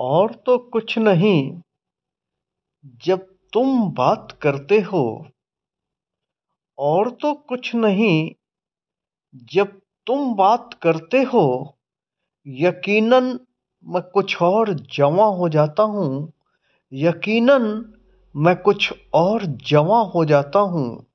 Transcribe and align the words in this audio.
और 0.00 0.34
तो 0.34 0.58
कुछ 0.58 0.98
नहीं। 0.98 1.60
जब 3.04 3.18
तुम 3.52 3.92
बात 3.92 4.38
करते 4.42 4.80
हो, 4.80 5.26
और 6.78 7.10
तो 7.10 7.34
कुछ 7.34 7.74
नहीं। 7.74 8.30
जब 9.52 9.80
तुम 10.06 10.34
बात 10.34 10.74
करते 10.82 11.22
हो, 11.22 11.76
यकीनन 12.46 13.40
मैं 13.86 14.02
कुछ 14.02 14.42
और 14.42 14.74
जवा 14.74 15.24
हो 15.24 15.48
जाता 15.48 15.82
हूँ। 15.82 16.32
यकीनन 16.92 17.94
मैं 18.36 18.56
कुछ 18.56 18.94
और 19.14 19.46
जवा 19.46 19.98
हो 19.98 20.24
जाता 20.24 20.58
हूँ। 20.58 21.09